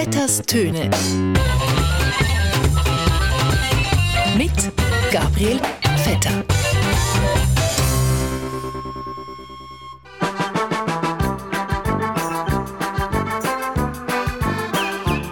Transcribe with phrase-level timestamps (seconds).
[0.00, 0.90] Vetters Töne.
[4.36, 4.52] Mit
[5.10, 5.58] Gabriel
[6.04, 6.44] Vetter.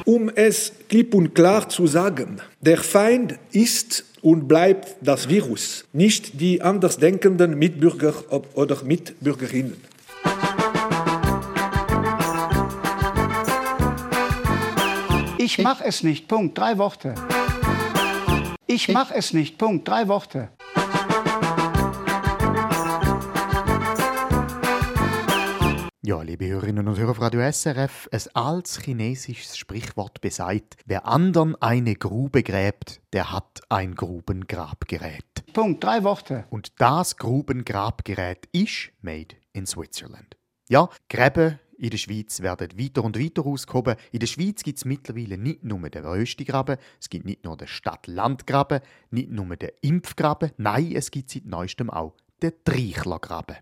[0.04, 6.40] Um es klipp und klar zu sagen, der Feind ist und bleibt das Virus, nicht
[6.40, 8.14] die andersdenkenden Mitbürger
[8.54, 9.95] oder Mitbürgerinnen.
[15.46, 16.26] Ich mach es nicht.
[16.26, 16.58] Punkt.
[16.58, 17.14] Drei Worte.
[18.66, 19.58] Ich mach es nicht.
[19.58, 19.86] Punkt.
[19.86, 20.48] Drei Worte.
[26.02, 31.54] Ja, liebe Hörerinnen und Hörer von Radio SRF, ein altes chinesisches Sprichwort besagt, wer anderen
[31.62, 35.44] eine Grube gräbt, der hat ein Grubengrabgerät.
[35.52, 35.84] Punkt.
[35.84, 36.46] Drei Worte.
[36.50, 40.36] Und das Grubengrabgerät ist made in Switzerland.
[40.68, 43.96] Ja, Gräben in der Schweiz werden weiter und weiter ausgehoben.
[44.12, 47.68] In der Schweiz gibt es mittlerweile nicht nur den Röstigraben, es gibt nicht nur den
[47.68, 53.56] Stadt-Land-Graben, nicht nur den Impfgraben, nein, es gibt seit neuestem auch den Treichlergraben.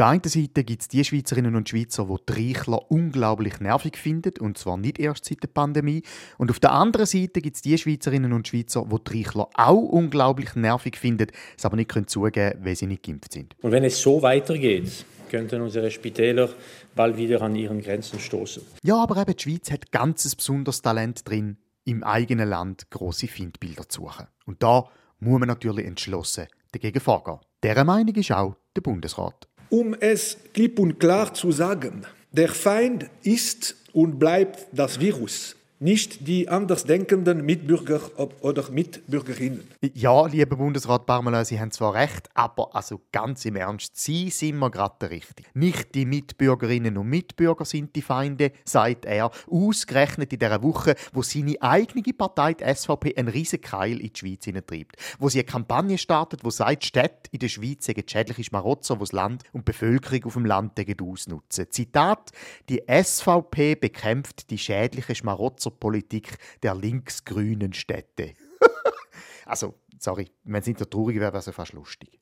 [0.00, 4.32] Der einen Seite gibt es die Schweizerinnen und Schweizer, die die Reichler unglaublich nervig finden,
[4.40, 6.02] und zwar nicht erst seit der Pandemie.
[6.38, 9.82] Und auf der anderen Seite gibt es die Schweizerinnen und Schweizer, die die Reichler auch
[9.82, 13.54] unglaublich nervig finden, es aber nicht können zugeben können, weil sie nicht geimpft sind.
[13.60, 16.48] Und wenn es so weitergeht, könnten unsere Spitäler
[16.96, 18.62] bald wieder an ihren Grenzen stoßen.
[18.82, 23.86] Ja, aber eben die Schweiz hat ganzes besonderes Talent drin, im eigenen Land große Findbilder
[23.86, 24.28] zu suchen.
[24.46, 27.40] Und da muss man natürlich entschlossen dagegen vorgehen.
[27.62, 29.48] Dieser Meinung ist auch der Bundesrat.
[29.70, 36.28] Um es klipp und klar zu sagen, der Feind ist und bleibt das Virus, nicht
[36.28, 38.00] die andersdenkenden Mitbürger
[38.42, 39.66] oder Mitbürgerinnen.
[39.94, 44.58] Ja, lieber Bundesrat Parmelin, Sie haben zwar recht, aber also ganz im Ernst, Sie sind
[44.58, 45.48] mir gerade der Richtige.
[45.54, 51.22] Nicht die Mitbürgerinnen und Mitbürger sind die Feinde, sagt er, ausgerechnet in dieser Woche, wo
[51.22, 54.96] seine eigene Partei, die SVP, einen riesen Keil in die Schweiz hineintreibt.
[55.18, 59.00] Wo sie eine Kampagne startet, wo sagt, Städte in der Schweiz sind schädliche Schmarotzer, die
[59.00, 61.70] das Land und die Bevölkerung auf dem Land ausnutzen.
[61.70, 62.32] Zitat,
[62.68, 68.34] die SVP bekämpft die schädliche Schmarotzer Politik der linksgrünen Städte.
[69.46, 72.20] also, sorry, wenn es nicht so traurig wäre, wäre es fast lustig.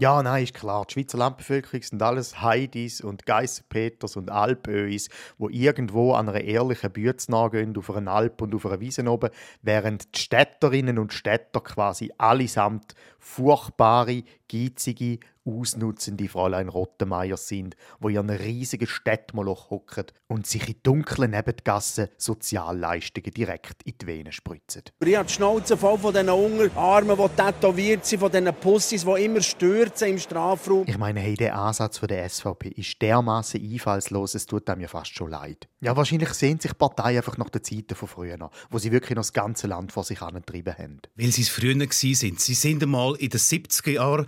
[0.00, 0.86] Ja, nein, ist klar.
[0.86, 6.92] Die Schweizer Landbevölkerung sind alles Heidis und Geisserpeters und Alpöis, wo irgendwo an einer ehrlichen
[6.92, 9.30] Bütze nachgehen, auf einer Alp und auf einer Wiese oben,
[9.62, 18.18] während die Städterinnen und Städter quasi allesamt furchtbare, geizige, ausnutzende Fräulein Rottenmeier sind, wo in
[18.18, 24.82] einem riesigen Städtmoloch hocken und sich in dunklen Nebengassen Sozialleistungen direkt in die Venen spritzen.
[25.00, 29.24] Ich habe die Schnauze voll von diesen Unterarmen, die tätowiert sind, von diesen Pussys, die
[29.24, 30.84] immer stürzen im Strafraum.
[30.86, 35.14] Ich meine, hey, der Ansatz von der SVP ist dermaßen einfallslos, es tut mir fast
[35.14, 35.68] schon leid.
[35.80, 39.22] Ja, wahrscheinlich sehen sich Parteien einfach nach den Zeiten von früher, wo sie wirklich noch
[39.22, 41.00] das ganze Land vor sich angetrieben haben.
[41.16, 41.90] Weil sie es früher waren.
[41.90, 42.14] Sie
[42.54, 44.26] sind einmal in den 70er Jahren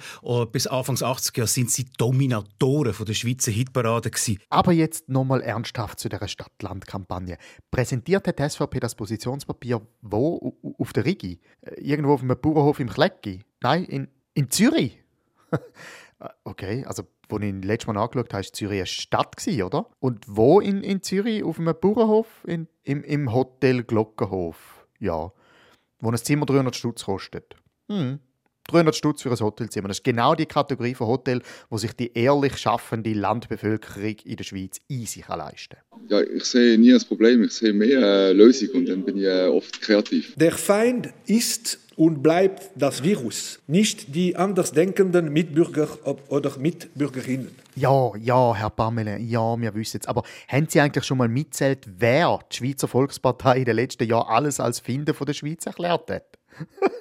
[0.53, 4.39] bis Anfang 80er Jahre sind sie Dominatoren der Schweizer Hitparade gewesen.
[4.49, 7.39] Aber jetzt nochmal ernsthaft zu der Stadt-Land-Kampagne.
[7.71, 10.57] Präsentiert hat die SVP das Positionspapier wo?
[10.79, 11.41] Auf der Rigi?
[11.77, 13.41] Irgendwo auf einem Bauernhof im Klecki?
[13.63, 14.99] Nein, in, in Zürich?
[16.45, 19.87] okay, also wo ich letztes Mal angeschaut habe, war Zürich eine Stadt, oder?
[20.01, 21.45] Und wo in, in Zürich?
[21.45, 22.27] Auf einem Bauernhof?
[22.47, 24.87] In, im, Im Hotel Glockenhof.
[24.99, 25.33] Ja.
[26.01, 27.57] Wo ein Zimmer 300 Stutz kostet.
[27.89, 28.21] Hm.
[28.69, 29.89] 300 Stutz für ein Hotelzimmer.
[29.89, 34.45] Das ist genau die Kategorie von Hotel, wo sich die ehrlich schaffende Landbevölkerung in der
[34.45, 36.01] Schweiz easy leisten kann.
[36.09, 39.25] Ja, ich sehe nie ein Problem, ich sehe mehr eine Lösung und dann bin ich
[39.25, 40.35] äh, oft kreativ.
[40.37, 45.87] Der Feind ist und bleibt das Virus, nicht die andersdenkenden Mitbürger
[46.29, 47.49] oder Mitbürgerinnen.
[47.77, 50.09] Ja, ja, Herr Pamela, ja, wir wissen es.
[50.09, 54.29] Aber haben Sie eigentlich schon mal mitzählt, wer die Schweizer Volkspartei in den letzten Jahren
[54.29, 56.39] alles als Finder von der Schweiz erklärt hat?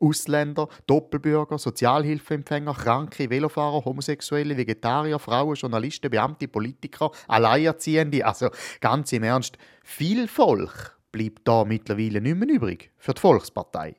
[0.00, 8.24] Ausländer, Doppelbürger, Sozialhilfeempfänger, Kranke, Velofahrer, Homosexuelle, Vegetarier, Frauen, Journalisten, Beamte, Politiker, Alleinerziehende.
[8.24, 8.50] Also
[8.80, 13.96] ganz im Ernst, viel Volk bleibt da mittlerweile nicht mehr übrig für die Volkspartei.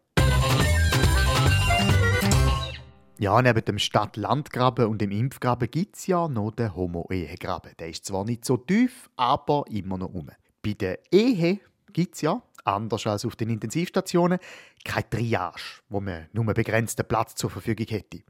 [3.19, 7.71] Ja, neben dem Stadt-Land-Graben und dem Impfgraben gibt es ja noch den Homo-Ehe-Graben.
[7.79, 10.29] Der ist zwar nicht so tief, aber immer noch um.
[10.61, 11.59] Bei der Ehe
[11.93, 14.39] gibt es ja, anders als auf den Intensivstationen,
[14.83, 18.21] keine Triage, wo man nur einen begrenzten Platz zur Verfügung hätte.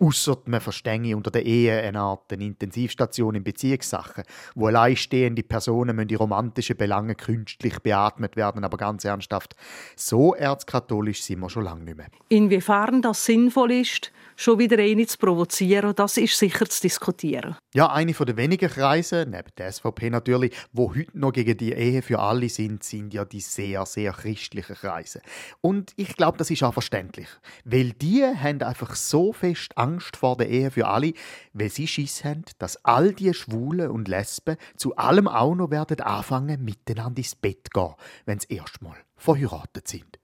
[0.00, 4.24] Ausser man verstehe unter der Ehe eine Art eine Intensivstation in Beziehungssachen,
[4.54, 9.56] wo alleinstehende Personen die romantischen Belange künstlich beatmet werden, aber ganz ernsthaft,
[9.96, 12.06] so erzkatholisch sind wir schon lange nicht mehr.
[12.28, 17.56] Inwiefern das sinnvoll ist, schon wieder eine zu provozieren, das ist sicher zu diskutieren.
[17.74, 22.02] Ja, eine der wenigen Kreise, neben der SVP natürlich, wo heute noch gegen die Ehe
[22.02, 25.22] für alle sind, sind ja die sehr, sehr christlichen Kreise.
[25.60, 27.26] Und ich glaube, das ist auch verständlich,
[27.64, 31.12] weil die haben einfach so fest Angst vor der Ehe für alle,
[31.52, 36.00] weil sie Schiss haben, dass all die Schwulen und Lesben zu allem auch noch werden
[36.00, 37.94] anfangen, miteinander ins Bett gehen,
[38.26, 40.18] wenn sie erstmal verheiratet sind.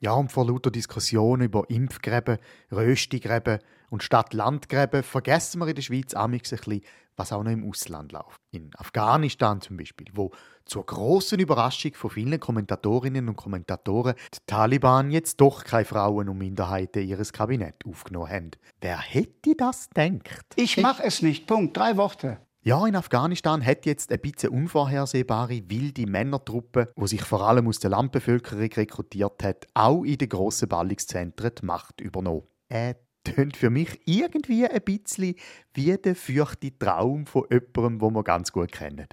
[0.00, 2.38] Ja, und vor lauter Diskussionen über Impfgräben,
[2.70, 3.58] Röstigräben
[3.90, 6.82] und Stadt-Land-Gräben vergessen wir in der Schweiz amigs ein bisschen,
[7.18, 8.40] was auch noch im Ausland läuft.
[8.50, 10.30] In Afghanistan zum Beispiel, wo
[10.64, 16.38] zur großen Überraschung von vielen Kommentatorinnen und Kommentatoren die Taliban jetzt doch keine Frauen und
[16.38, 18.50] Minderheiten ihres Kabinett aufgenommen haben.
[18.80, 20.44] Wer hätte das gedacht?
[20.56, 21.46] Ich mache es nicht.
[21.46, 21.76] Punkt.
[21.76, 22.38] Drei Worte.
[22.62, 27.78] Ja, in Afghanistan hat jetzt ein bisschen unvorhersehbare wilde Männertruppe, die sich vor allem aus
[27.78, 32.42] der Landbevölkerung rekrutiert hat, auch in den grossen Ballungszentren die Macht übernommen.
[32.68, 32.94] Äh,
[33.34, 35.34] tönt für mich irgendwie ein bisschen
[35.74, 39.08] wie der fürchte Traum von jemandem, den wir ganz gut kennen.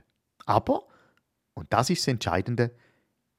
[0.46, 0.88] Aber,
[1.54, 2.72] und das ist das Entscheidende,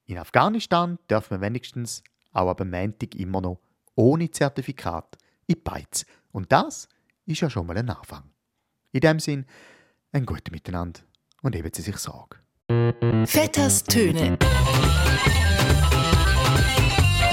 [0.06, 2.02] in Afghanistan darf man wenigstens
[2.32, 3.61] auch ab Montag immer noch
[3.94, 6.06] ohne Zertifikat in Beiz.
[6.32, 6.88] Und das
[7.25, 8.31] ist ja schon mal ein Anfang.
[8.93, 9.46] In dem Sinn,
[10.12, 11.00] ein gutes Miteinander
[11.43, 12.38] und eben sie sich Sorge.
[13.26, 14.38] Vetters Töne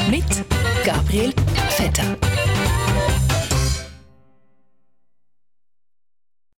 [0.10, 0.46] mit
[0.84, 1.34] Gabriel
[1.70, 2.33] Vetter.